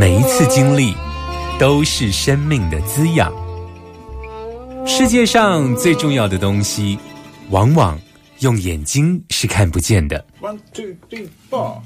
[0.00, 0.94] 每一次经历
[1.58, 3.30] 都是生命的滋养。
[4.86, 6.98] 世界上最重要的东西，
[7.50, 8.00] 往往
[8.38, 10.24] 用眼睛是看不见的。
[10.40, 11.82] One two three four。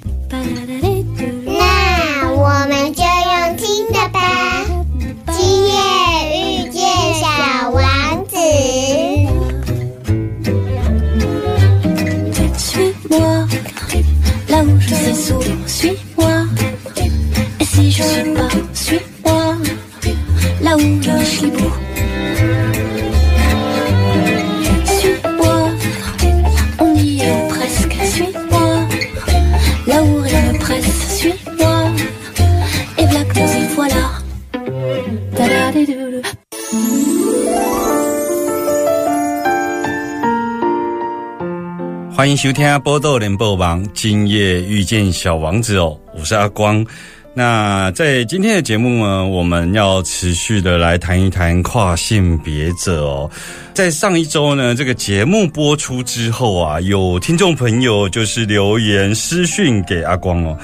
[42.44, 46.84] 收听《波豆联播王》，今夜遇见小王子哦，我是阿光。
[47.32, 53.30] 那在今天的节目呢，我们要持续的来谈一谈跨性别者哦。
[53.72, 60.54] 在上一周呢，这个节目播出之后啊，有听众朋友就是留言私讯给阿光哦，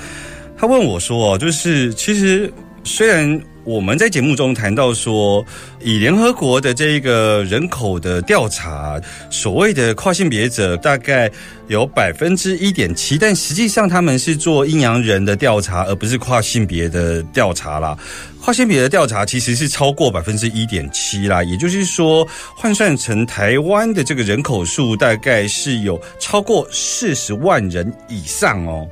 [0.58, 2.52] 他问我说哦，就是其实
[2.84, 3.40] 虽然。
[3.70, 5.46] 我们在节目中谈到说，
[5.80, 9.00] 以联合国的这个人口的调查，
[9.30, 11.30] 所谓的跨性别者大概
[11.68, 17.96] 有百分之一点七，但实际上他们是做阴阳人的调查，而不是跨性别的调查啦。
[18.40, 22.26] 跨性别的调查其实是超过百分之一点七啦，也就是说，
[22.56, 28.84] 换算成台湾的这个人口数，大概是有超过四十万人以上哦，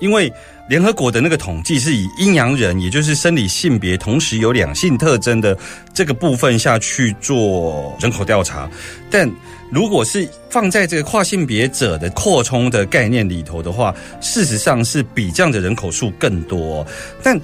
[0.00, 0.32] 因为。
[0.66, 5.56] 联合国的那个统计是以阴阳人，也就是生理性别同时有两性特征的
[5.92, 8.68] 这个部分下去做人口调查，
[9.10, 9.30] 但
[9.70, 16.86] 如果是放在这个跨性别者的扩充的概念里头的话，事实上是比这样的人口数更多。
[17.22, 17.38] 但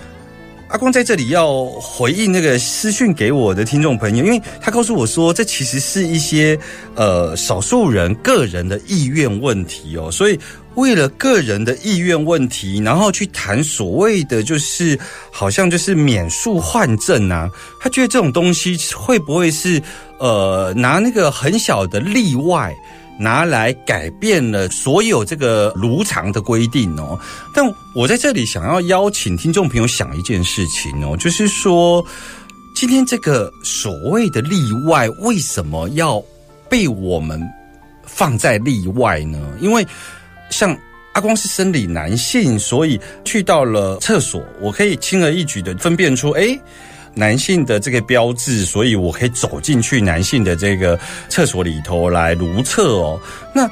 [0.69, 6.59] 阿光在这里要回应那个私讯给我的听众朋友，因为他告诉我说，这其实是一些
[6.95, 10.41] 呃少数人个人的意愿问题哦，所以。
[10.77, 14.99] 为了个人的意愿问题，然后去谈所谓的就是
[15.31, 17.51] 好像就是免诉换证啊，
[17.81, 19.83] 他觉得这种东西会不会是
[20.19, 22.75] 呃拿那个很小的例外
[23.19, 27.19] 拿来改变了所有这个如常的规定哦？
[27.53, 27.65] 但
[27.95, 32.03] 我在这里想要邀请听众朋友想一件事情哦，就是说
[32.75, 36.23] 今天这个所谓的例外为什么要
[36.69, 37.43] 被我们
[38.07, 39.39] 放在例外呢？
[39.61, 39.87] 因为
[40.51, 40.77] 像
[41.13, 46.57] 阿光是生理男性，所以去到了厕所，我可以轻而易举的分辨出，哎，
[47.15, 50.97] 男性的这个标志，所以我可以走进去男性的这个
[51.29, 53.21] 厕所里头来如厕哦。
[53.53, 53.69] 那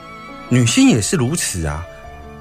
[0.49, 1.87] 女性也是如此啊。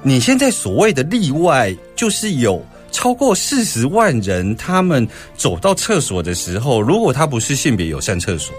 [0.02, 5.06] 你现在所谓的例外，就是有超过四十万人，他们
[5.36, 8.52] 走到厕所的时候，如果他不是性别友善厕所，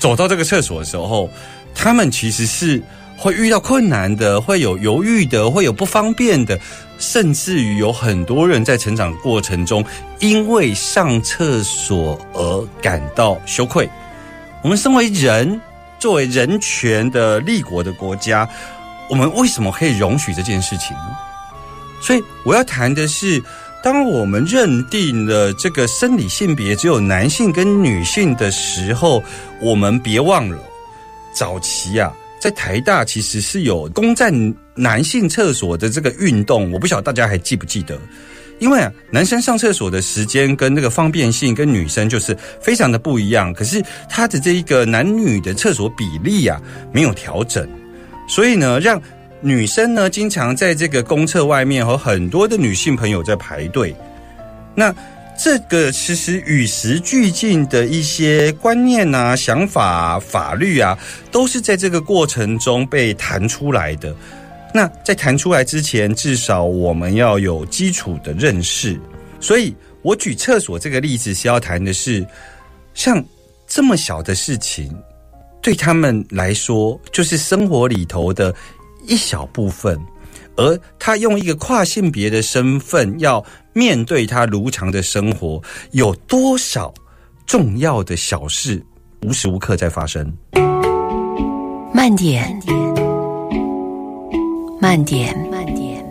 [0.00, 1.30] 走到这个厕所的时候，
[1.72, 2.82] 他们其实是。
[3.20, 6.58] 会遇到困难的，会有犹豫的，会有不方便的，
[6.98, 9.84] 甚至于有很多人在成长过程中
[10.20, 13.86] 因为上厕所而感到羞愧。
[14.62, 15.60] 我们身为人，
[15.98, 18.48] 作为人权的立国的国家，
[19.10, 21.14] 我们为什么可以容许这件事情呢？
[22.02, 23.42] 所以我要谈的是，
[23.82, 29.22] 当我们认定了这个生理性别只有男性跟女性的时候，
[29.60, 30.58] 我们别忘了
[31.34, 32.10] 早期啊。
[32.40, 34.32] 在台大其实是有攻占
[34.74, 37.98] 男性厕所的这个运动，我不晓得大家还记不记得？
[38.58, 46.60] 因为啊，男生上厕所的时间跟那个方便性跟女生就是非常的不一样，可是他的这一个男女的厕所比例啊
[46.92, 47.68] 没有调整，
[48.28, 49.00] 所以呢，让
[49.40, 53.94] 女生呢经常在这个公厕外面和很多的女性朋友在排队。
[54.74, 54.94] 那
[55.42, 60.98] 这个其实与时俱进的一些观念啊、想法、法律啊，
[61.32, 64.14] 都是在这个过程中被弹出来的。
[64.74, 69.00] 那在弹出来之前，至少我们要有基础的认识。
[69.40, 72.22] 所以我举厕所这个例子是要谈的是，
[72.92, 73.24] 像
[73.66, 74.94] 这么小的事情，
[75.62, 78.54] 对他们来说就是生活里头的
[79.06, 79.98] 一小部分，
[80.60, 83.42] 而他用一个跨性别的身份要
[83.72, 85.58] 面对他如常的生活，
[85.92, 86.92] 有多少
[87.46, 88.84] 重要的小事
[89.22, 90.30] 无时无刻在发生？
[91.94, 92.60] 慢点，
[94.78, 96.04] 慢点，慢点，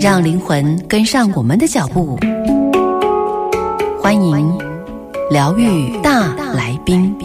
[0.00, 2.18] 让灵魂跟上我们的脚步。
[4.02, 4.58] 欢迎
[5.30, 7.16] 疗愈大来宾。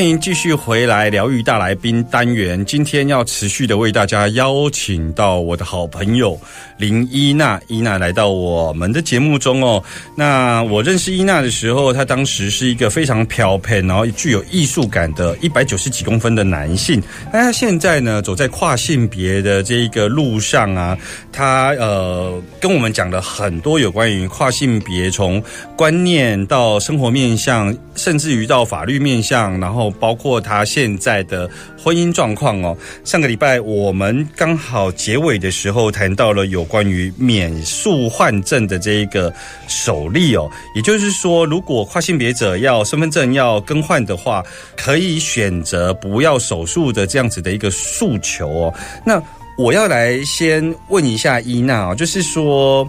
[0.00, 2.64] 欢迎继续回来疗愈大来宾单元。
[2.64, 6.40] 今天要持续的为大家邀请到我的好朋友
[6.78, 9.84] 林依娜，依娜来到我们的节目中哦。
[10.16, 17.02] 那我认识依娜的时候，她当时是一个非常飘配，然后具有艺术感的一百九十几公分的男性。
[17.30, 20.96] 那她现在呢，走在跨性别的这一个路上啊，
[21.30, 25.42] 她呃跟我们讲了很多有关于跨性别从
[25.76, 29.89] 观念到生活面向，甚至于到法律面向，然后。
[29.98, 31.48] 包括他现在的
[31.82, 32.76] 婚姻状况哦。
[33.04, 39.32] 上个礼拜我们刚好结尾的时候谈到了有关于免诉换证的这一个
[39.66, 44.44] 首例哦，也就是说，如果跨性别者要身份证要更换的话，
[44.76, 48.74] 可以选择不要手术的这样子的一个诉求哦。
[49.04, 49.22] 那
[49.58, 52.88] 我要来先问一下伊娜哦，就是说。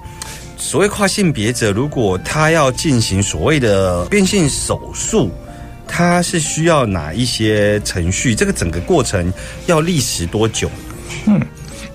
[0.63, 5.31] 所谓跨性别者，如果他要进行所谓的变性手术，
[5.93, 8.33] 它是需要哪一些程序？
[8.33, 9.31] 这个整个过程
[9.65, 10.71] 要历时多久？
[11.25, 11.39] 嗯，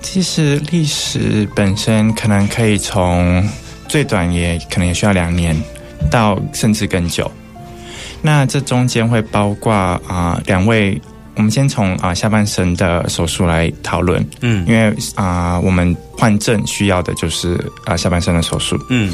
[0.02, 3.42] 其实历史本身可能可以从
[3.88, 5.56] 最短也可能也需要两年，
[6.10, 7.30] 到甚至更久。
[8.20, 11.00] 那这中间会包括啊两位。
[11.36, 19.12] 我们先从啊下半身的手术来讨论，嗯，因为啊我们患症需要的就是啊下半身的手术，嗯，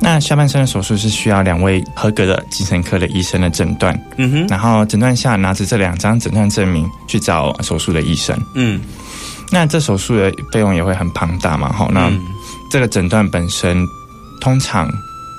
[0.00, 8.80] 那下半身的手术是需要两位合格的精神科的医生的诊断，嗯哼，然后诊断下拿着这两张诊断证明去找手术的医生，嗯，
[9.50, 12.10] 那这手术的费用也会很庞大嘛，好，那
[12.70, 13.84] 这个诊断本身
[14.40, 14.88] 通常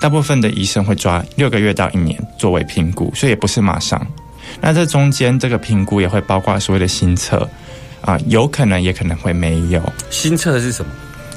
[0.02, 4.06] 大部分的医生会抓六个月到一年作为评估，所以也不是马上。
[4.62, 7.48] 那这中间这个评估也会包括所谓的新测
[8.02, 9.82] 啊，有可能也可能会没有。
[10.10, 10.92] 新测是什么？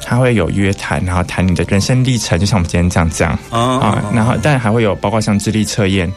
[0.05, 4.03] 他会有约谈，然后谈你的人生历程，就像我们今天这样讲啊。
[4.13, 6.13] 然后，但还会有包括像智力测验，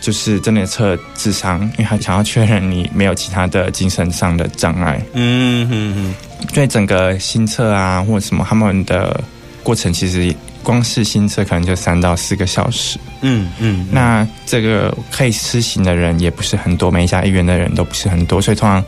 [0.00, 5.02] 就是真的测智商，因为他想要确认你没有其他的精神上的障碍。
[5.14, 6.14] 嗯嗯嗯。
[6.54, 9.20] 对整个新测啊，或者什么他们的
[9.62, 10.34] 过程，其实。
[10.66, 18.84] 光是新车可能就三到四个小时，嗯嗯，那这个可以施行的人也不是很多，每一家医院的人都不是很多，所以通常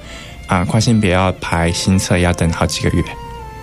[0.49, 3.05] 啊跨性别要排新车要等好几个月。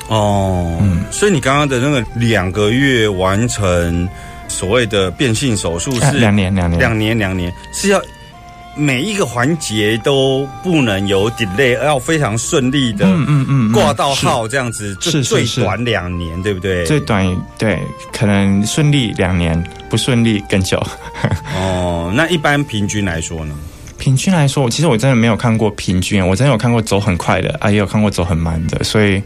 [0.08, 4.08] 哦，嗯，所以你刚刚的那个两个月完成
[4.48, 8.02] 所谓的变性手术是两年两年两年两年是要。
[8.78, 13.08] 每一个环节都不能有 delay，要非常顺利的
[13.74, 16.86] 挂到号，这样子最最短两年，对不对？
[16.86, 17.26] 最短
[17.58, 17.80] 对，
[18.12, 20.78] 可能顺利两年，不顺利更久。
[21.56, 23.56] 哦，那一般平均来说呢？
[23.98, 29.24] 平均来说，其实我真的没有看过平均，我真的有看过走很快的啊，也有看过走很慢的，所以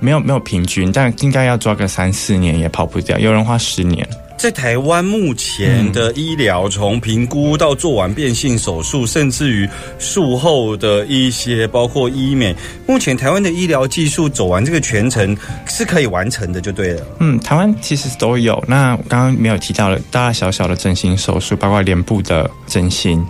[0.00, 4.04] 没有没有平均，但应该要抓个三四年也跑不掉，有人花十年。
[4.40, 9.68] 在台湾目前的医疗，从评估到做完变性手术，甚至于
[9.98, 12.56] 术后的一些包括医美，
[12.86, 17.02] 目前台湾的医疗技术走完这个全程是可以完成的，就对了。
[17.18, 18.64] 嗯，台湾其实都有。
[18.66, 23.22] 那刚刚没有提到的大大小小的整形手术，包括脸部的整形。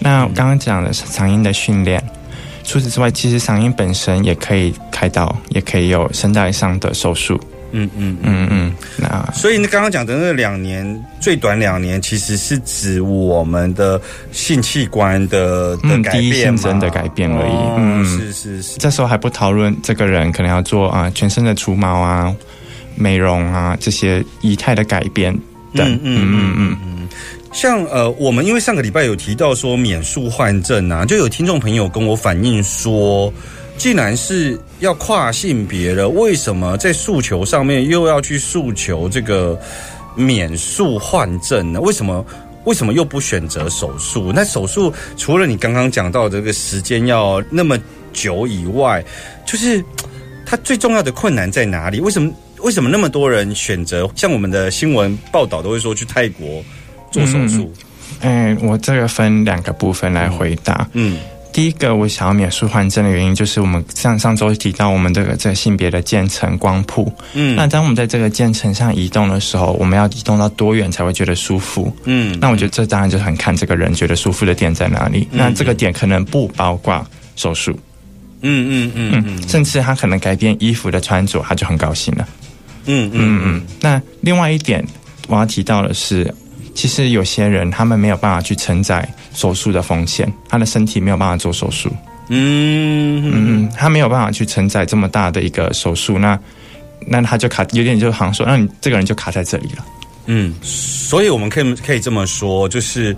[0.00, 2.02] 那刚刚讲的是嗓音的训练。
[2.64, 7.40] 除此之外，其实嗓音本身也可以开刀，也可以有声带上的手术。
[7.76, 14.00] 嗯嗯嗯嗯，那所以你刚刚讲的那两年，最短两年，其实是指我们的
[14.32, 17.54] 性器官的的改变真的改变而已。
[17.76, 18.78] 嗯，是是是。
[18.78, 22.34] 这时候还不讨论这个人可能要做啊全身的除毛啊、
[22.94, 25.32] 美容啊这些仪态的改变
[25.74, 25.86] 等。
[25.92, 27.08] 嗯嗯嗯嗯嗯。
[27.52, 33.30] 像呃，我们因为上个礼拜有提到说免术换证啊，就有听众朋友跟我反映说。
[33.78, 39.58] 既然是要跨性别的，为什么在诉求上面又要去诉求这个
[40.14, 41.80] 免诉换证呢？
[41.80, 42.24] 为什么
[42.64, 44.32] 为什么又不选择手术？
[44.34, 47.78] 那手术除了你刚刚讲到这个时间要那么
[48.12, 49.04] 久以外，
[49.44, 49.84] 就是
[50.44, 52.00] 它最重要的困难在哪里？
[52.00, 56.64] 为什么为什么那么多人选择像我们的新闻报道都会说去泰国
[57.12, 57.72] 做手术？
[58.20, 60.88] 哎，我这个分两个部分来回答。
[60.94, 61.18] 嗯
[61.56, 67.10] 第一个，我想要免术换证的原因，就是我们上上周提到我们这个这个性别的渐层光谱。
[67.32, 71.90] 嗯那当我们在这个渐层上移动的时候，我们要移动到多远才会觉得舒服？
[72.04, 75.26] 嗯那我觉得这当然就很看这个人觉得舒服的点在哪里。
[75.32, 77.02] 那这个点可能不包括
[77.36, 77.72] 手术，
[78.42, 82.28] 嗯嗯嗯嗯，嗯甚至他可能改变衣服的穿着，他就很高兴了。
[82.84, 83.62] 嗯嗯嗯嗯。
[83.80, 84.84] 那另外一点
[85.26, 86.34] 我要提到的是，
[86.76, 91.90] 其实有些人他们没有办法去承载手术的风险，他的身体没有办法做手术。
[92.28, 96.38] 嗯嗯嗯，他没有办法去承载这么大的一个手术，那
[97.06, 99.84] 那他就卡，有点就好像说，那你这个人就卡在这里了。
[100.26, 103.16] 嗯，所以我们可以可以这么说，就是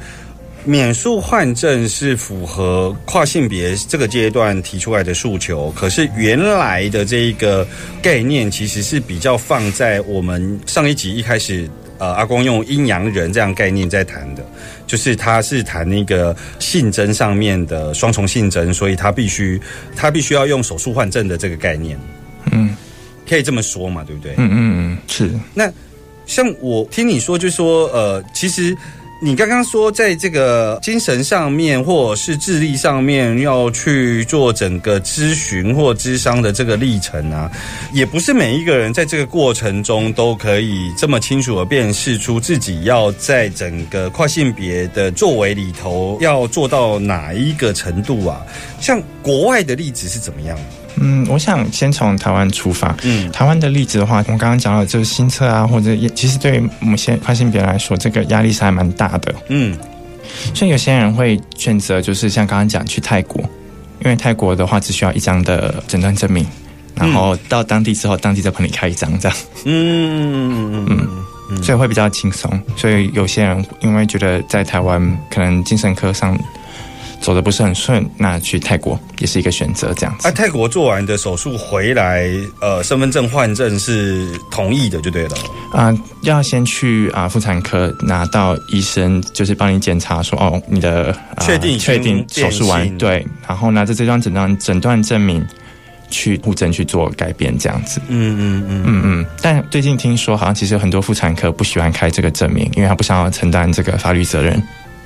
[0.65, 7.67] 免术换证是符合跨性别这个阶段提出来的诉求，可是原来的这一个
[8.01, 11.69] 概念其实是比较放在我们上一集一开始。
[11.99, 14.45] 呃，阿公用阴阳人这样概念在谈的，
[14.87, 19.61] 就是他是谈那个性征上面的双重性征，所以他必须
[19.97, 21.99] 他必须要用手术换证的这个概念，
[22.53, 22.77] 嗯
[23.29, 24.33] 可以这么说嘛，对不对？
[24.39, 25.31] 嗯嗯嗯，是。
[25.53, 25.71] 那
[26.25, 28.77] 像我听你说，就说呃，其实
[29.21, 37.51] 你刚刚说，在这个精神上面或者是智力上面要去做整个咨询或咨商的这个历程啊，
[37.93, 48.47] 也不是每一个人在这个过程中都可以这么清楚的辨识出自己要在整个跨性别的作为里头要做到哪一个程度啊。
[48.81, 50.57] 像国外的例子是怎么样？
[51.01, 52.97] 嗯，我想先从台湾出发。
[53.03, 59.35] 嗯台湾的例子的话，我刚刚讲了，就是新测啊，或者也其实对某些跨性别来说，这个压力是还蛮大的。
[59.49, 59.77] 嗯
[60.55, 63.41] 所以有些人会选择，就是像刚刚讲去泰国，
[64.05, 66.47] 因为泰国的话只需要一张的诊断证明，
[66.95, 69.39] 然后到当地之后，当地再帮你开一张这样。
[69.65, 71.09] 嗯嗯
[71.51, 72.61] 嗯所以会比较轻松。
[72.77, 76.39] 所以有些人因为觉得在台湾可能精神科上
[77.21, 79.93] 走的不是很顺，那去泰国也是一个选择。
[79.95, 82.29] 这样子啊，泰国做完的手术回来，
[82.61, 85.37] 呃，身份证换证是同意的，就对了。
[85.73, 95.45] 啊、要先去啊妇产科拿到医生就是帮你检查说哦你的、啊确定确定手术完性对，然后拿着这张诊断诊断证明
[96.11, 98.01] 去户诊去做改变这样子。
[98.09, 104.63] 嗯嗯嗯嗯嗯，但最近听说好像其实有很多妇产科不喜欢开这个证明，因为他不想要承担这个法律责任。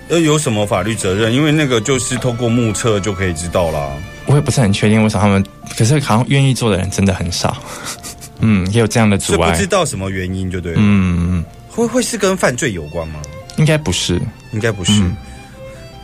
[0.08, 1.32] 呃，有什么法律责任？
[1.32, 3.90] 因为那个就是透过目测就可以知道啦。
[4.26, 5.44] 我也不是很确定为什么他们，
[5.76, 7.56] 可是好像愿意做的人真的很少。
[8.40, 9.66] 嗯，也有这样的阻碍所以不知。
[9.66, 10.78] 道什么原因，就对了。
[10.80, 13.20] 嗯，嗯会会是跟犯罪有关吗？
[13.56, 14.20] 应该不是。
[14.52, 14.92] 应该不是。
[14.92, 15.16] 嗯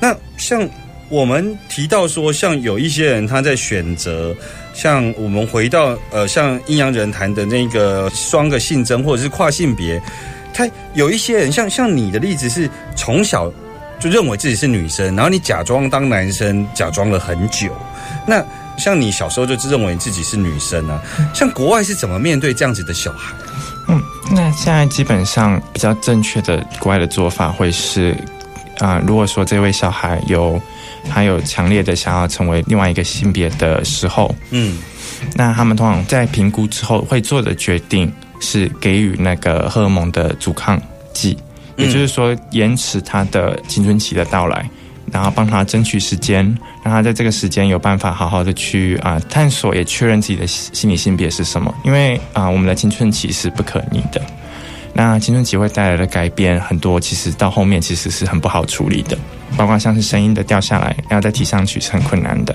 [0.00, 0.67] 那像
[1.09, 4.33] 我们提到说，像有一些人他在选择，
[4.73, 10.00] 像我们回到呃，像阴阳人谈的那个双个性征或者是跨性别，
[10.55, 13.52] 他有一些人像像你的例子是从小
[14.00, 17.69] 就认为自己是女生，然后你假装当男生，假装了很久。
[18.26, 18.45] 那
[18.76, 21.00] 像你小时候就认为自己是女生啊，
[21.35, 23.35] 像国外是怎么面对这样子的小孩？
[23.88, 24.00] 嗯，
[24.31, 28.14] 那现在基本上比较正确的国外的做法会是，
[28.78, 30.61] 啊、如果说这位小孩有
[31.09, 34.78] 他有强烈的想要成为另外一个性别的时候，嗯
[35.35, 40.81] 那他们通常在评估之后会做的决定是给予那个荷尔蒙的阻抗
[41.12, 41.48] 剂，嗯
[41.78, 44.68] 也就是说延迟他的青春期的到来，
[45.12, 46.44] 然后帮他争取时间，
[46.85, 51.73] 让他在这个时间有办法好好的去啊、探索，也确认自己的心理性别是什么。
[51.85, 54.20] 因为啊、我们的青春期是不可逆的，
[54.92, 59.16] 那青春期会带来的改变很多，其实到后面其实是很不好处理的，
[59.56, 62.54] 包括像是声音的掉下来，然后再提上去是很困难的。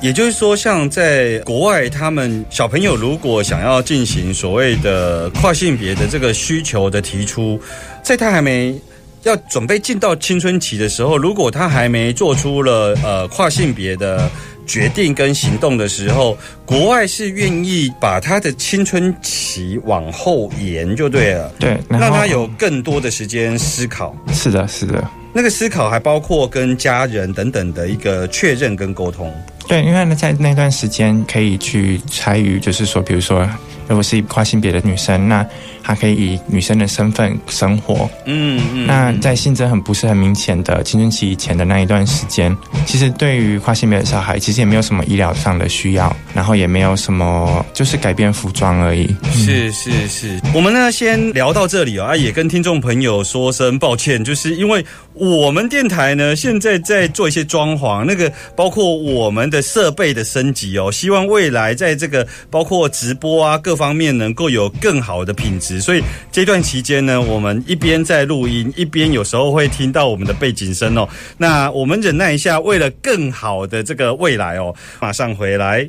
[0.00, 7.60] 也就是说，像在国外，他们小朋友如果想要进行所谓的跨性别的这个需求的提出，
[8.02, 8.78] 在他还没
[9.24, 14.30] 要准备进到青春期的时候，如果他还没做出了呃跨性别的
[14.66, 24.16] 决定跟行动的时候，国外是愿意把他的青春期往后延，就对了，对，让他有更多的时间思考。
[24.32, 29.34] 是的，是的，那个思考还包括跟家人等等的一个确认跟沟通。
[29.68, 33.46] 对，因为呢，在那段时间可以去参与，就是说，比如说
[33.86, 35.46] 如果是跨性别的女生，那
[35.88, 38.08] 她可以以女生的身份生活。
[38.26, 42.54] 嗯嗯那在性征很不是很明显的青春期以前的那一段时间，
[42.84, 49.08] 其实对于跨性别的小孩，其实也没有什么医疗上的需要，然后也没有什么，就是改变服装而已。
[49.32, 75.88] 是是是，我们呢先聊到这里哦，啊，也跟听众朋友说声抱歉，就是因为我们电台呢现在在做一些装潢，那个包括我们的设备的升级哦，希望未来在这个包括直播啊各方面能够有更好的品质，所以这段期间呢，我们一边在录音，一边有时候会听到我们的背景声哦，那我们忍耐一下，为了更好的这个未来哦，马上回来。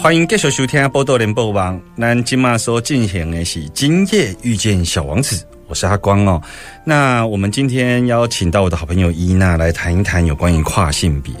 [0.00, 1.76] 欢迎继续收听《波多连播网》。
[2.00, 5.36] 咱今嘛所进行的是《今夜遇见小王子》，
[5.66, 6.40] 我是阿光哦。
[6.84, 11.34] 那我们今天邀请到我的好朋友伊娜来谈一谈有关于跨性别。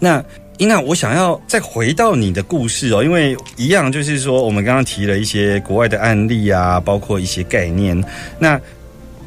[0.00, 0.22] 那
[0.60, 7.98] 伊娜，我想要再回到你的故事哦，因为一样就是说，我们刚刚提了一些国外的案例啊，包括一些概念。
[8.38, 8.60] 那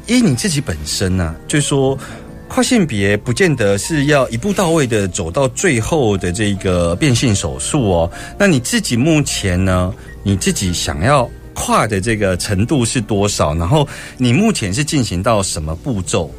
[0.06, 1.98] 依你自己本身呢、就是说。
[2.46, 8.10] 跨性别不见得是要一步到位的走到最后的这个变性手术哦。
[8.38, 9.92] 那你自己目前呢？
[10.22, 13.56] 你自己想要跨的这个程度是多少？
[13.56, 13.88] 然后
[14.18, 16.30] 你目前是进行到什么步骤？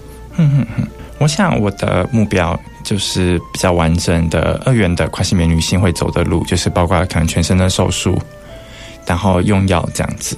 [1.17, 8.17] 我想我的目标就是比较完整的二元的跨性别女性会走的路，就是包括可能全身的手术，
[9.05, 10.37] 然后用药这样子。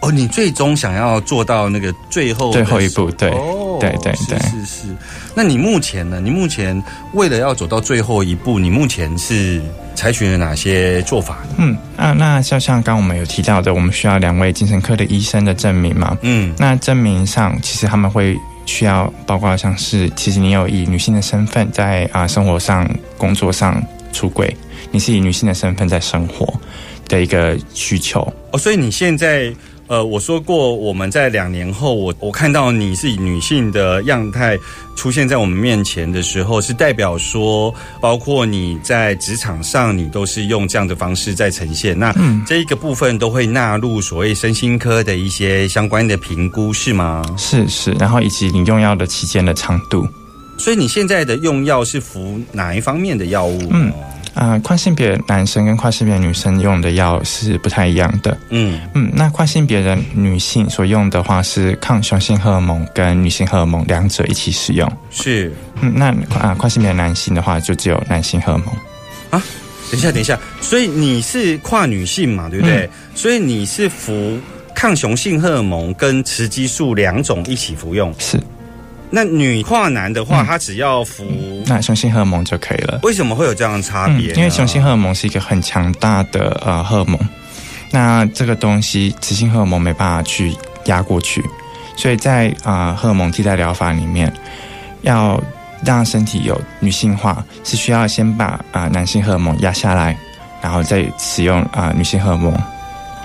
[0.00, 4.88] 哦，你最终想要做到那个最后最后一步对哦对对对是是是。
[5.34, 6.20] 那你目前呢？
[6.20, 6.80] 你目前
[7.14, 9.60] 为了要走到最后一步，你目前是
[9.96, 11.54] 采取了哪些做法呢？
[11.58, 16.16] 嗯啊，那就像刚刚我们有提到的，我们需要两位精神科的医生的证明嘛。
[16.22, 23.82] 嗯那证明上，其实他们会需要包括像是，其实你有以女性的身份在啊、生活上、工作上
[24.12, 24.54] 出轨，
[24.90, 26.46] 你是以女性的身份在生活
[27.08, 28.20] 的一个需求。
[28.52, 29.52] 哦，所以你现在。
[29.88, 34.58] 呃，我说过，我们在两年后，我我看到你是以女性的样态
[34.94, 41.98] 出现在我们面前的时候，是代表说，包括你在职场上，你都是用这样的方式在呈现。
[41.98, 42.14] 那
[42.46, 47.24] 这一个部分都会纳入所谓身心科的一些相关的评估，是吗？
[47.38, 50.06] 是是，然后以及你用药的期间的长度。
[50.58, 53.58] 所以你现在的用药是服哪一方面的药物？
[53.70, 53.90] 嗯
[54.34, 58.36] 啊、跨性别男生跟跨性别女生用的药是不太一样的。
[58.50, 64.90] 嗯嗯，那跨性别的女性所用的话是抗雄性荷尔蒙跟女性荷尔蒙两者一起使用。
[65.10, 65.52] 是。
[65.80, 68.68] 嗯，那啊跨性别男性的话就只有男性荷尔蒙。
[69.30, 69.42] 啊
[69.90, 72.84] 等一下，等一下，所以你是跨女性嘛，对不对？
[72.84, 74.38] 嗯所以你是服
[74.74, 78.14] 抗雄性荷尔蒙跟雌激素两种一起服用。
[78.18, 78.40] 是，
[79.10, 81.24] 那女跨男的话，嗯她只要服，
[81.66, 83.00] 那雄性荷尔蒙就可以了。
[83.02, 87.18] 为什么会有这样的差嗯别呢？，因为雄性荷尔蒙是一个很强大的呃荷尔蒙，
[87.90, 91.42] 那这个东西雌性荷尔蒙没办法去压过去，
[91.96, 94.32] 所以在啊、呃荷尔蒙替代疗法里面，
[95.02, 95.42] 要
[95.84, 100.16] 让身体有女性化，是需要先把啊、呃男性荷尔蒙压下来，
[100.60, 102.52] 然后再使用啊、呃女性荷尔蒙。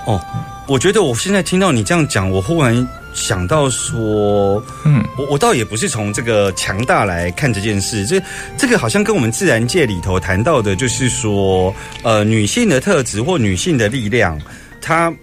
[0.05, 0.19] 哦
[0.65, 8.21] 我觉得我现在听到你这样讲，我忽然想到说，嗯，我我倒也不是从这个强大来看这件事，这
[8.57, 14.39] 这个好像跟我们自然界里头谈到的，就是说，呃，女性的特质或女性的力量，
[14.81, 15.13] 它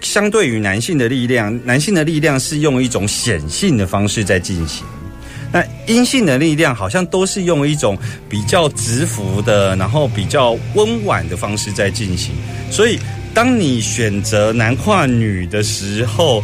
[0.00, 4.84] 相对于男性的力量，男性的力量是用一种显性的方式在进行。
[5.54, 7.96] 那阴性的力量好像都是用一种
[8.28, 12.34] 比较直服的，然后比较温婉的方式在进行。
[12.70, 12.98] 所以，
[13.34, 16.42] 当你选择男跨女的时候，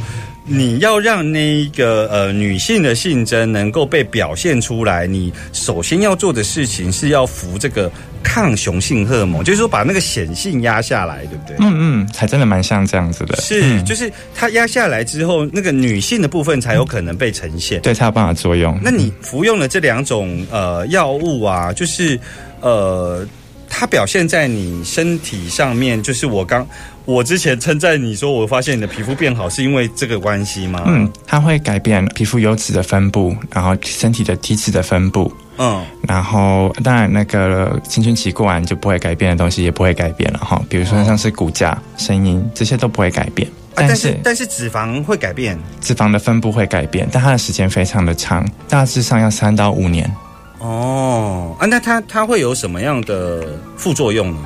[0.48, 7.90] 你要让那一个呃女性的性征能够被表现出来，你首先要做的事情是要服这个
[8.22, 11.56] 抗雄性荷尔蒙，就是说把那个显性压下来，对不对？
[11.60, 13.36] 嗯嗯，还真的蛮像这样子的。
[13.36, 17.80] 是，嗯就是它压下来之后，那个女性的部分才有可能被呈现。
[17.82, 18.78] 对它有办法作用。
[18.82, 22.18] 那你服用了这两种呃药物啊，就是
[22.60, 23.26] 呃，
[23.68, 26.66] 它表现在你身体上面，就是我刚
[27.04, 30.82] 我之前称赞你说，我发现你的皮肤变好，是因为这个关系吗？
[30.86, 35.32] 嗯，它会改变皮肤油脂的分布，然后身体的体脂的分布。
[35.60, 50.08] 嗯然后，当然，那个青春期过完就不会改变的东西也不会改变了哈，比如说像是骨架、声音这些都不会改变，啊，但是但是脂肪会改变脂肪的分布会改变，但它的时间非常的长，大致上要三到五年。
[50.58, 54.38] 哦啊，那它它会有什么样的副作用呢？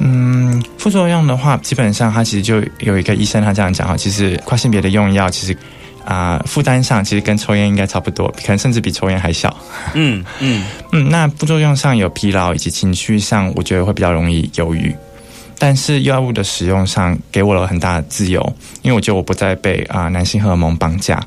[0.00, 5.56] 嗯，副作用的话，基本上它其实就有一个医生他这样讲哈，其实跨性别的用药其实
[6.04, 9.56] 啊、负担上其实跟抽烟应该差不多，可能甚至比抽烟还小。
[9.94, 14.92] 嗯嗯嗯，那副作用上有疲劳以及情绪上，我觉得会比较容易忧郁。
[15.60, 18.42] 但是药物的使用上给我了很大的自由，
[18.82, 21.22] 因为我觉得我不再被啊、男性荷尔蒙绑架。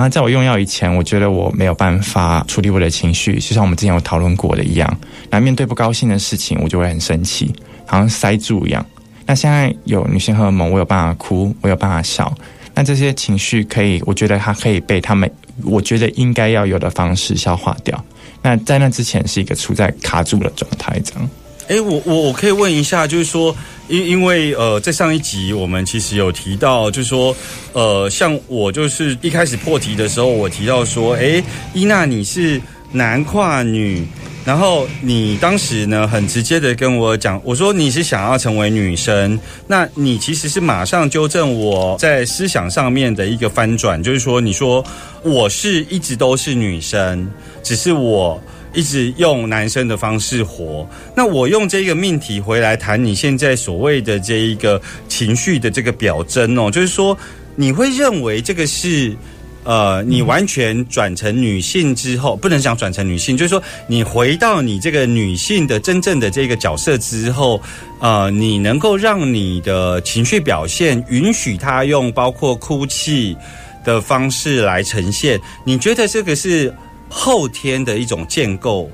[0.00, 4.98] 然后在我用药以前，我觉得我没有办法处理我的情绪，就像我们之前有讨论过的一样。
[5.28, 8.82] 那面对不高兴的事情，我就会很生气，好像塞住一样。
[9.26, 12.34] 那现在有女性荷尔蒙，我有办法哭，我有办法笑。
[12.74, 15.30] 那这些情绪可以，我觉得它可以被他们，
[15.64, 18.02] 我觉得应该要有的方式消化掉。
[18.40, 21.28] 那在那之前是一个处在卡住的状态，这样。
[21.70, 23.54] 哎，我我我可以问一下，就是说，
[23.86, 27.34] 因因为呃，在上一集我们其实有提到，就是说，
[27.72, 31.40] 呃，像我就是一开始破题的时候，我提到说，哎，
[31.72, 34.04] 伊娜你是男跨女，
[34.44, 44.84] 然后你当时呢很直接的跟我讲，我说你是想要成为女生，那你其实是马上纠正我在思想上面的一个翻转，就是说，你说
[45.22, 47.30] 我是一直都是女生，
[47.62, 48.42] 只是我。
[48.72, 57.16] 一直用男生的方式活，那我用这个命题回来谈你现在所谓的这一个情绪的这个表征哦，就是说
[57.56, 59.16] 你会认为这个是
[59.64, 67.60] 呃，你完全转成女性之后，不能讲转成女性，就是说你回到你这个女性的真正的这个角色之后，
[68.00, 73.36] 呃，你能够让你的情绪表现允许他用包括哭泣
[73.84, 76.72] 的方式来呈现，你觉得这个是？
[77.10, 78.88] 后天的一种建构，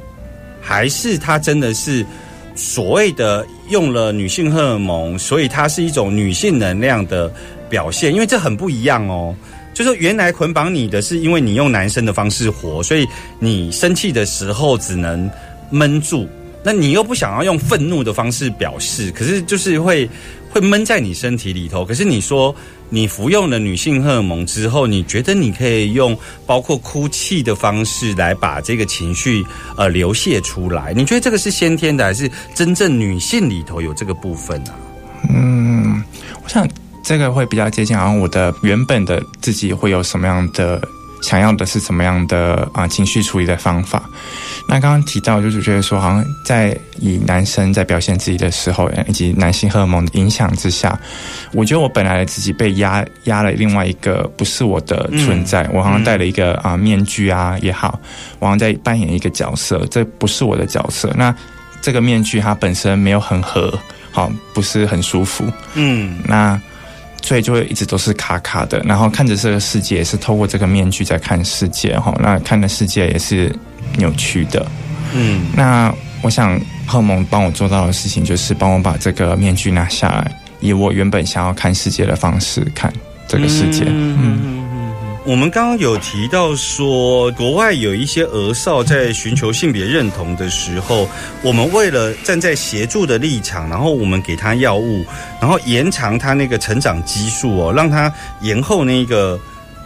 [0.60, 2.04] 还是它真的是
[2.54, 7.30] 所谓的用了女性荷尔蒙，所以它是一种女性能量的
[7.68, 8.12] 表现？
[8.12, 9.36] 因为这很不一样哦。
[9.74, 13.06] 就说原来捆绑你的是因为你用男生的方式活，所以
[13.38, 15.30] 你生气的时候只能
[15.68, 16.26] 闷住，
[16.66, 20.10] 那你又不想要用愤怒的方式表示，可是就是会
[20.50, 21.84] 会闷在你身体里头。
[21.84, 22.52] 可是你说。
[22.88, 29.44] 你服用了女性荷尔蒙之后，你觉得你可以用包括哭泣的方式来把这个情绪
[29.76, 30.92] 呃流泄出来？
[30.94, 34.72] 你觉得这个是先天的，还是真正女性里头有这个部分呢？
[35.34, 36.00] 嗯，
[36.44, 36.64] 我想
[37.02, 40.80] 这个会比较接近，好像我的原本的自己会有什么样的
[41.26, 44.00] 想要的是什么样的啊情绪处理的方法。
[44.68, 50.96] 那刚刚提到，就是觉得说，好像在以男生在表现自己的时候，以及男性荷尔蒙的影响之下，
[51.52, 57.98] 我觉得我本来的自己被压压了另外一个不是我的存在，我好像戴了一个啊面具啊也好，
[58.38, 61.12] 我好像在扮演一个角色，这不是我的角色。
[61.16, 61.34] 那
[61.82, 63.76] 这个面具它本身没有很合，
[64.12, 66.60] 好不是很舒服，嗯，那
[67.26, 73.54] 所以就会一直都是卡卡的，然后看着这个世界也是透过这个面具在看世界，哈，那看的世界也是。
[73.98, 74.66] 扭曲的，
[75.14, 82.92] 嗯，那我想贺蒙帮我做到的事情，就是帮我把这个面具拿下来，以我原本想要看世界的方式看
[83.26, 83.84] 这个世界。
[83.86, 84.55] 嗯，
[85.26, 91.08] 我们刚刚有提到说，国外有一些儿少在寻求性别认同的时候，
[91.42, 95.04] 我们为了站在协助的立场，然后我们给他药物，
[95.40, 99.38] 然后延长他那个成长激素哦，让他延后那个。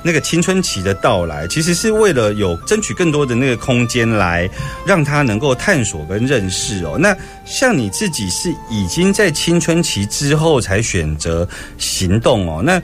[0.02, 4.48] 那个青春期的到来，其实是为了有争取更多的那个空间，来
[4.86, 6.96] 让他能够探索跟认识哦。
[6.98, 12.62] 那像你自己是已经在青春期之后才选择行动哦。
[12.64, 12.80] 那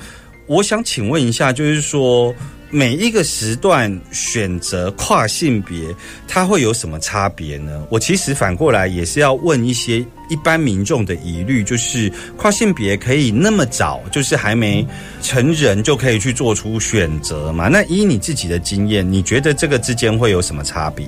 [0.47, 2.35] 我想请问一下，就是说。
[2.69, 5.95] 每一个时段选择跨性别，
[6.27, 7.87] 它会有什么差别呢？
[7.89, 14.85] 我其实反过来也是要问一些一般民众的疑虑，就是跨性别可以那么早，就是还没
[15.23, 17.69] 成人就可以去做出选择吗？
[17.69, 21.07] 那依你自己的经验，你觉得这个之间会有什么差别？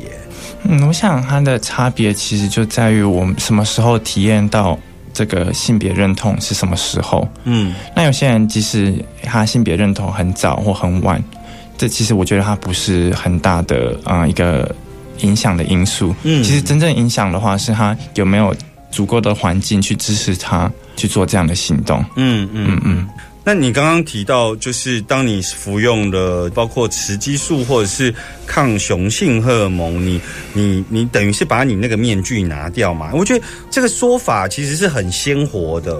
[0.63, 4.79] 嗯，我想它的差别其实就在于我们什么时候体验到
[5.19, 7.29] 这个性别认同是什么时候。
[7.43, 11.21] 嗯，那有些人即使他性别认同很早或很晚。
[11.77, 14.73] 这其实我觉得他不是很大的啊一个
[15.23, 16.15] 影响的因素。
[16.23, 18.55] 嗯，其实真正影响的话是他有没有
[18.93, 22.05] 足够的环境去支持他去做这样的行动。
[22.15, 23.09] 嗯嗯嗯。
[23.49, 28.15] 那你刚刚提到，就是当你服用了包括雌激素或者是
[28.47, 30.21] 抗雄性荷尔蒙，你
[30.53, 33.11] 你你等于是把你那个面具拿掉嘛？
[33.15, 35.99] 我觉得这个说法其实是很鲜活的。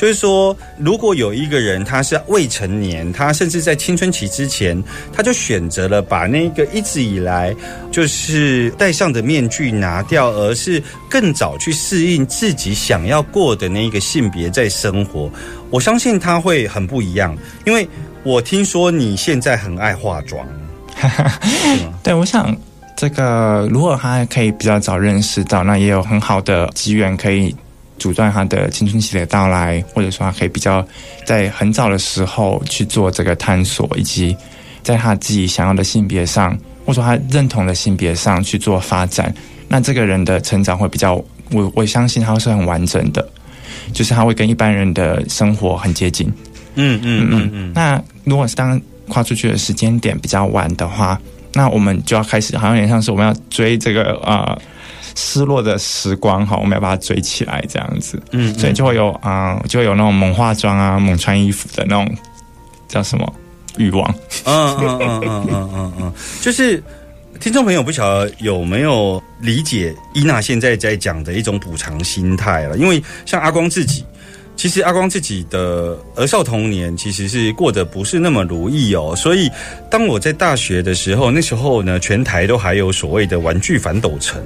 [0.00, 4.82] 就是说，如果有一个人他是未成年，他甚至在青春期之前，
[5.12, 7.54] 他就选择了把那个一直以来
[7.90, 15.30] 就是戴上的面具拿掉，而是更早去适应自己想要过的那个性别在生活，
[15.68, 17.36] 我相信他会很不一样。
[17.66, 17.86] 因为
[18.22, 20.48] 我听说你现在很爱化妆，
[22.02, 22.56] 对，我想
[22.96, 27.54] 这个如果他可以比较早认识到，那也有很好的机缘可以。
[28.00, 30.84] 阻断他的青春期的到来，或者说他可以比较
[31.24, 34.36] 在很早的时候去做这个探索，以及
[34.82, 39.32] 在他自己想要的性别上，或者说他认同的性别上去做发展，
[39.68, 41.14] 那这个人的成长会比较，
[41.52, 43.28] 我我相信他是很完整的，
[43.92, 46.26] 就是他会跟一般人的生活很接近。
[46.76, 51.20] 嗯嗯嗯嗯，那如果是当跨出去的时间点比较晚的话，
[51.52, 54.56] 那我们就要开始，好像有点像是我们要追这个啊、
[55.14, 58.22] 失落的时光哈，我们要把它追起来这样子。
[58.32, 62.16] 嗯，所以就会有啊、就会有那种猛化妆啊、猛穿衣服的那种
[62.88, 63.32] 叫什么
[63.76, 64.14] 欲望。
[64.44, 66.82] 嗯嗯嗯嗯嗯嗯嗯，就是
[67.40, 72.76] 听众朋友不晓得有没有理解伊娜现在在讲的一种补偿心态了？
[72.76, 74.04] 因为像阿光自己。
[74.60, 79.50] 其实阿光自己的儿少童年其实是过得不是那么如意哦，所以
[79.90, 84.38] 当我在大学的时候，那时候呢，全台都还有所谓的玩具反斗城。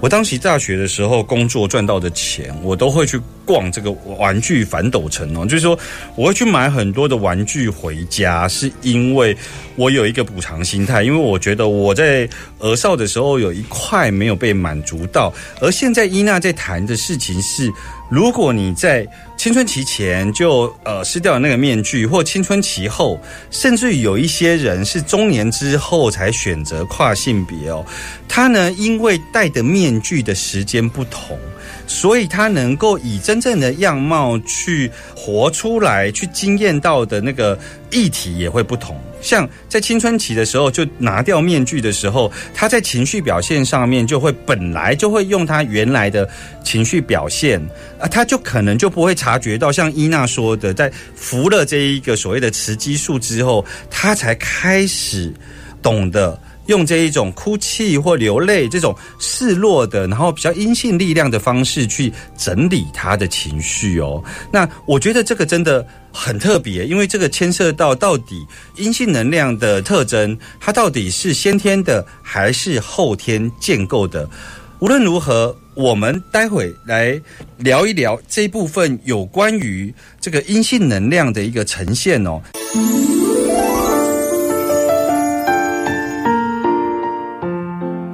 [0.00, 5.78] 我当时大学的时候工作赚到的钱，我都会去逛这个玩具反斗城哦，就是说
[6.16, 9.36] 我会去买很多的玩具回家，是因为
[9.76, 12.26] 我有一个补偿心态，因为我觉得我在
[12.60, 17.70] 儿少的时候有一块没有被满足到，而现在伊娜在谈的事情是，
[18.10, 19.06] 如果你在
[19.40, 23.18] 青春期前就呃撕掉了那个面具，或青春期后，
[23.50, 27.82] 甚至有一些人是中年之后才选择跨性别哦，
[28.28, 31.38] 他呢因为戴的面具的时间不同。
[31.86, 37.58] 所以他能够以真正的样貌去活出来，去惊艳到的那个
[37.90, 39.00] 议题也会不同。
[39.20, 46.28] 像在青春期的时候，就拿掉面具的时候，他在情绪表现上面就会本来就会用他原来的
[46.64, 47.60] 情绪表现
[47.98, 55.32] 啊，他就可能就不会察觉到，像伊娜说的，在服了这一个所谓的雌激素之后，他才开始
[55.82, 56.38] 懂得。
[56.70, 64.22] 用这一种哭泣或流泪这种示弱的，然后比较阴性力量的方式去整理他的情绪哦。
[64.52, 74.28] 那我觉得这个真的很特别，因为这个牵涉到到底阴性能量的特征，它到底是先天的还是后天建构的？
[74.78, 77.20] 无论如何，我们待会来
[77.58, 82.40] 聊一聊这一部分有关于这个阴性能量的一个呈现哦。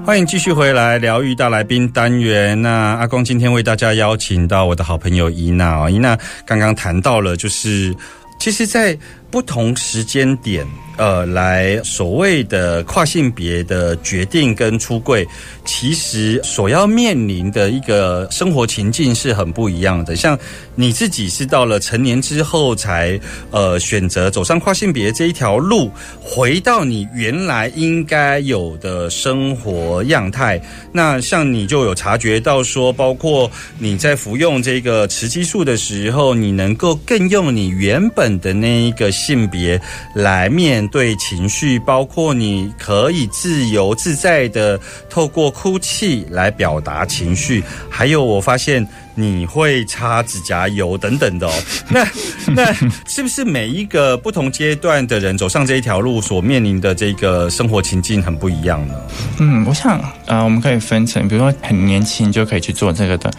[0.07, 2.63] 欢迎继续回来疗愈大来宾单元。
[2.63, 6.17] 那阿公今天为大家邀请到我的好朋友伊娜哦，伊娜
[6.47, 7.93] 刚刚谈到了，就是
[8.39, 8.97] 其实，在
[9.31, 15.27] 不同时间点，呃，来所谓的跨性别的决定跟出柜，
[15.65, 20.17] 其实所要面临的一个生活情境是很不一样的。
[20.17, 20.39] 像
[20.75, 23.19] 你自己是到了成年之后才
[23.51, 30.61] 呃选择走上跨性别这一条路，回到你原来应该有的生活样态。
[30.93, 39.81] 那像你就有察觉到说，包括你在服用这个雌激素的时候，你能够更用你原本的那一个性别
[40.15, 51.53] 来面对情绪，包括你可以自由自在的透过哭泣来表达情绪，还有我发现你会擦指甲油等等的哦。
[51.89, 52.07] 那
[52.55, 52.73] 那
[53.07, 58.95] 是不是每一个不同阶段的人走上这一条路所面临的这个生活情境很不一样呢？
[59.39, 63.31] 嗯，我想呃，我们可以分成，比如说很年轻就可以去做这个的，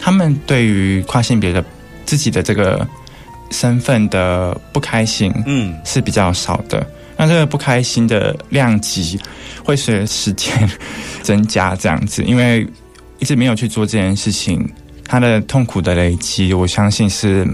[0.00, 1.62] 他们对于跨性别的
[2.04, 2.86] 自己的这个
[3.50, 6.86] 身份的不开心，嗯是比较少的。
[7.16, 9.18] 那这个不开心的量级
[9.64, 10.70] 会随着时间
[11.22, 12.66] 增加，这样子，因为
[13.18, 14.68] 一直没有去做这件事情，
[15.06, 17.46] 他的痛苦的累积，我相信是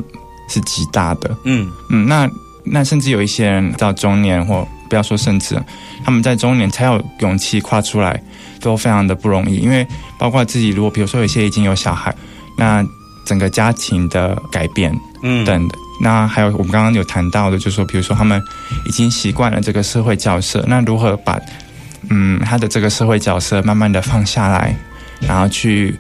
[0.48, 1.31] 是极大的。
[1.44, 2.28] 嗯嗯，那
[2.64, 5.57] 那甚至有一些人到中年，或不要说甚至，
[6.05, 8.20] 他们在中年才有勇气跨出来，
[8.61, 9.59] 都非常的不容易。
[9.59, 9.87] 因为
[10.18, 12.12] 包括自己，如果比如说有些已经有小孩，
[12.59, 12.85] 那
[13.24, 18.43] 整个家庭的改变嗯等的，那还有我们刚刚有谈到的，就是说，比如说他们
[18.85, 21.41] 已经习惯了这个社会角色，那如何把
[22.11, 24.77] 嗯他的这个社会角色慢慢的放下来，
[25.21, 25.97] 然后去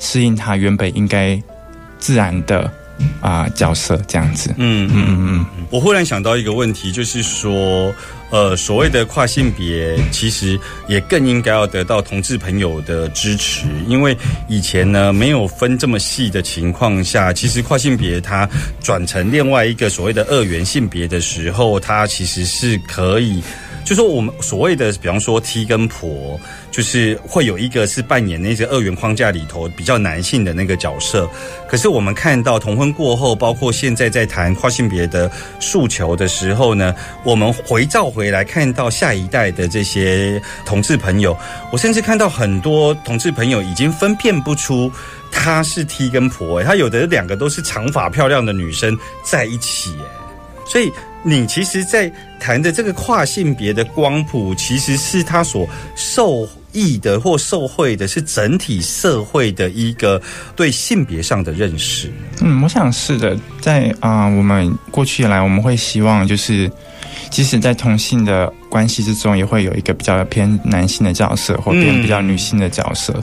[0.00, 1.40] 适应他原本应该
[1.96, 2.68] 自然的
[3.20, 4.54] 啊、角色这样子。
[4.56, 5.66] 嗯嗯嗯嗯。
[5.70, 7.94] 我忽然想到一个问题，就是说，
[8.30, 14.16] 呃，所谓的跨性别，其实也更应该要得到同志朋友的支持，因为
[14.48, 18.48] 以前呢没有分这么细的情况下，其实跨性别它
[18.80, 23.42] 转成另外一个所谓的二元性别的时候，它其实是可以。
[23.86, 26.40] 就说我们所谓的，比方说 T 跟婆，
[26.72, 31.30] 就是会有一个是扮演那些二元框架里头比较男性的那个角色。
[31.68, 41.38] 可是我们看到同婚过后，包括现在在谈跨性别的诉求的时候呢，我们回照回来看到下一代的这些同志朋友，
[41.70, 44.90] 我甚至看到很多同志朋友已经分辨不出
[45.30, 49.94] 他是 T 跟婆，他有的两个都是长发漂亮的女生在一起，
[50.66, 50.92] 所以。
[51.28, 52.08] 你其实，在
[52.38, 60.22] 谈的这个跨性别的光谱，其实是他所受益的或受惠的，是整体社会的一个
[60.54, 62.12] 对性别上的认识。
[62.40, 66.70] 嗯，我想是的，在啊、我们过去以来，我们会希望就是，
[67.28, 73.20] 即使在同性的关系之中，也会有一个比较偏男性的角色，或偏嗯比较女性的角色，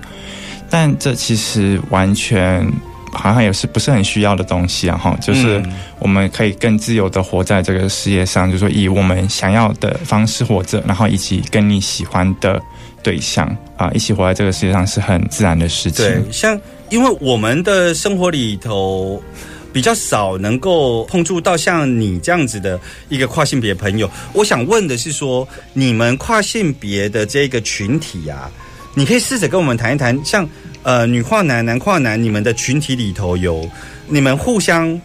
[0.69, 2.69] 但这其实完全。
[3.13, 12.61] 好像也是不是很需要的东西啊，哈，就是嗯我们可以更自由的活在这个世界上，就是说以我们想要的方式活着，然后以及跟你喜欢的
[13.01, 13.47] 对象
[13.77, 16.05] 啊，一起活在这个世界上是很自然的事情。
[16.05, 19.21] 对，像因为我们的生活里头
[19.71, 28.51] 比较少能够碰触到像你这样子的一个跨性别朋友，我想问的是说，你们跨性别的这个群体啊，
[28.93, 30.47] 你可以试着跟我们谈一谈，像
[30.83, 33.67] 呃女跨男、男跨男，你们的群体里头有
[34.07, 34.99] 你们互相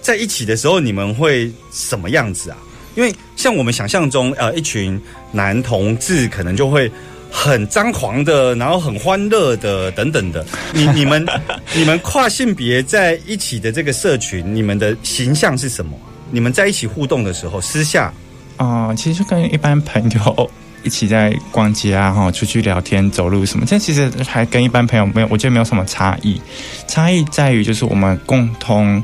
[0.00, 2.58] 在一起的时候，你们会什么样子啊？
[2.94, 6.90] 因为像我们想象中，呃，一群男同志可能就会
[7.30, 10.44] 很张狂的，然后很欢乐的等等的。
[10.74, 11.26] 你 你们
[11.74, 15.98] 你们跨性别在一起的这个社群，你们的形象是什么？
[16.30, 18.12] 你们在一起互动的时候，私下
[18.58, 20.50] 啊、其实就跟一般朋友
[20.84, 26.40] 一起在逛街啊，哈，出去聊天、走路什么，这其实还跟一般朋友没有，我觉得没有什么差异。
[26.86, 29.02] 差异在于就是我们共同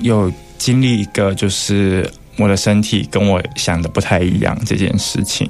[0.00, 5.48] 有经历一个，就是我的身体跟我想的不太一样这件事情。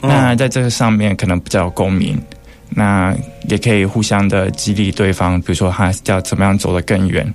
[0.00, 2.20] 那在这个上面可能比较有共鸣，
[2.70, 3.14] 那
[3.48, 7.32] 也可以互相的激励对方，比如说他要怎么样走得更远。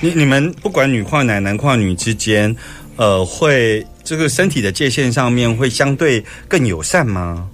[0.00, 2.54] 你你们不管女跨男、男跨女之间，
[2.96, 7.48] 呃，会这个身体的界限上面会相对更友善吗？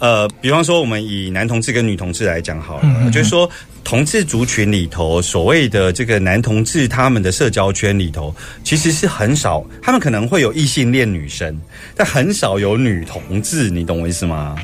[0.00, 3.48] 呃，比方说我们以男同志跟女同志来讲好了，就是说
[3.84, 11.58] 同志族群里头，所谓的这个男同志他们的社交圈里头，其实是很少，他们可能会有异性恋女生，
[11.94, 14.56] 但很少有女同志，你懂我意思吗？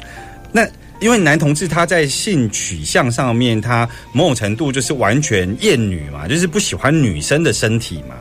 [0.53, 0.67] 那
[1.01, 8.17] 因为男同志他在性取向上面，他某种程度就是完全厌女嘛，就是不喜欢女生的身体嘛，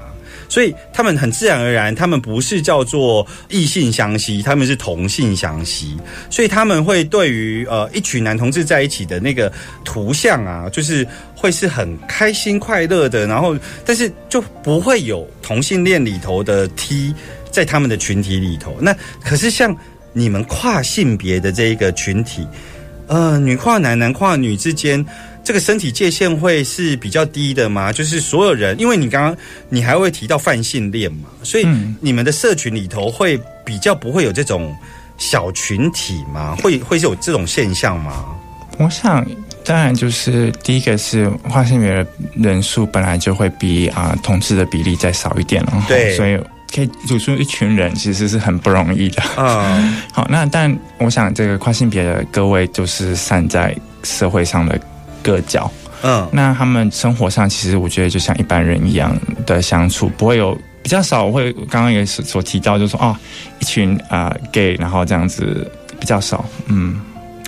[0.49, 5.95] 所以他们很自然而然，他们不是叫做异性相吸，他们是同性相吸，
[6.29, 9.49] 所以他们会对于呃一群男同志在一起的那个
[9.85, 17.13] 图像啊，就是会是很开心快乐的，然后但是就不会有同性恋里头的 T
[17.51, 18.75] 在他们的群体里头。
[18.81, 19.75] 那可是像
[20.11, 22.47] 你们跨性别的这一个群体，
[23.07, 25.05] 呃，女跨男、男跨女之间，
[25.49, 27.91] 这个身体界限会是比较低的吗？
[27.91, 29.35] 就是所有人，因为你刚刚
[29.67, 33.35] 你还会提到泛性恋嘛，所以嗯你们的社群里头会
[33.65, 34.77] 比较不会有这种
[35.17, 36.55] 小群体吗？
[36.61, 38.25] 会会是有这种现象吗？
[38.77, 39.25] 我想，
[39.65, 46.39] 当然就是第一个是跨性别的人数本来就会比啊、同志的比例再少一点了，对所以
[46.71, 49.23] 可以组出一群人其实是很不容易的。
[49.35, 49.83] 啊、
[50.13, 54.79] 好，那但我想这个跨性别的各位就是散在社会上的
[55.29, 59.15] 各角，嗯那他们生活上其实我觉得就像一般人一样
[59.45, 63.15] 的相处，不会有比较少会刚刚也是所提到，就是说哦，
[63.59, 66.99] 一群啊、gay，然后这样子比较少，嗯。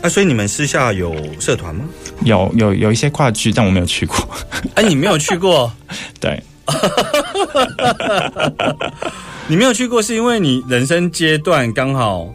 [0.04, 1.86] 啊，所以你们私下有社团吗？
[2.24, 4.16] 有有有一些跨剧，但我没有去过。
[4.76, 5.72] 哎、 你没有去过，
[6.22, 6.42] 对，
[9.48, 12.28] 你没有去过是因为你人生阶段刚好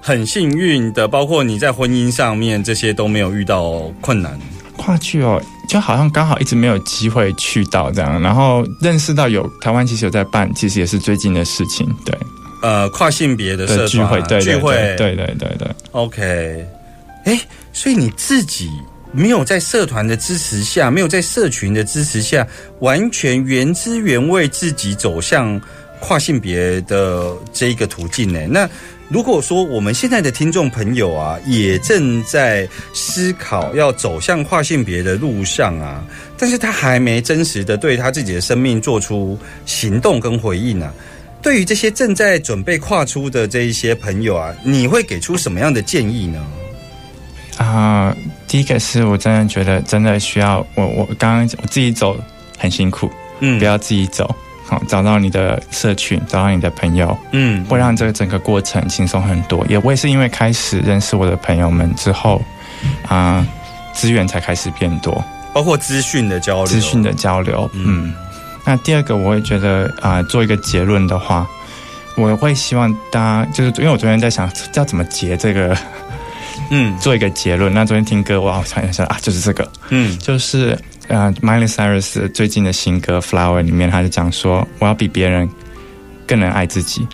[0.00, 4.38] 很幸运的，包括你在婚姻上面这些都没有遇到困难。
[4.76, 12.16] 跨剧哦，就好像刚好一直没有机会去到这样，然后认识到有台湾其实有在办，其实也是最近的事情，对
[12.62, 15.68] 呃，跨性别的社团的聚会，对对聚会，对对对对对。
[15.90, 16.66] OK，
[17.24, 17.40] 哎，
[17.72, 18.70] 所以你自己
[19.12, 22.46] 没有在社团的支持下，没有在社群的支持下，
[22.80, 25.60] 完全原汁原味自己走向
[26.00, 28.40] 跨性别的这一个途径呢？
[28.48, 28.68] 那
[29.12, 36.02] 如果说我们现在的听众朋友啊，也正在思考要走向跨性别的路上啊，
[36.38, 40.90] 但是他还没真实的对他自己的生命做出行动跟回应啊。
[41.42, 46.42] 对于这些正在准备跨出的这一些朋友啊，你会给出什么样的建议呢？
[47.58, 48.16] 啊、
[48.48, 52.18] 第一个是我真的觉得真的需要我我刚刚我自己走
[52.56, 54.34] 很辛苦，嗯不要自己走，
[54.72, 59.64] 好找到你的社群，找到你的朋友，嗯会让这个整个过程轻松很多。
[59.68, 62.40] 也我也是因为开始认识我的朋友们之后，
[63.06, 63.46] 啊、
[63.92, 67.70] 资源才开始变多，包括资讯的交流，资讯的交流。
[67.74, 68.14] 嗯嗯，
[68.64, 71.46] 那第二个我会觉得啊、做一个结论的话，
[72.16, 75.76] 我会希望大家就是因为我昨天在想要怎么结这个，
[76.70, 77.72] 嗯做一个结论。
[77.72, 85.48] 那昨天听歌，哇，我想一下啊，就是这个，嗯就是呃，Miley Cyrus 最近的新歌《Flower》里面，他就讲说，我要比别人
[86.26, 87.06] 更能爱自己。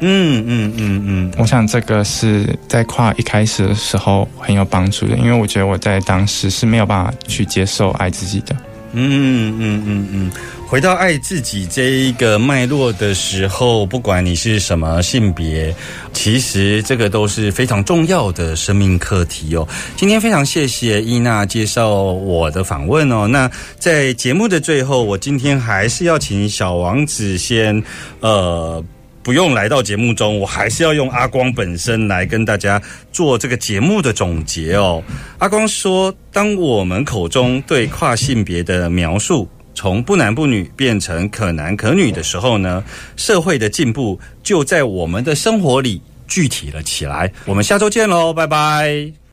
[0.00, 8.54] 嗯嗯嗯嗯，我想这个是在跨一开始的时候很有帮助的，因为我觉得我在当时是没有办法去接受爱自己的。
[8.92, 10.30] 嗯嗯嗯嗯，
[10.66, 15.74] 回到爱自己这一个脉络的时候，不管你是什么性别，
[16.12, 19.68] 其实这个都是非常重要的生命课题哦。
[19.94, 23.28] 今天非常谢谢伊娜介绍我的访问哦。
[23.28, 27.82] 那在节目的最后，我今天还是要请小王子先
[28.20, 28.82] 呃。
[29.28, 32.80] 不用来到节目中，我还是要用阿光本身来跟大家
[33.12, 35.04] 做这个节目的总结哦。
[35.36, 42.82] 阿光说，当我们口中对跨性别的描述从不男不女变成可男可女的时候呢，
[43.18, 47.30] 社会的进步就在我们的生活里具体了起来。
[47.44, 49.18] 我们下周见喽，拜拜。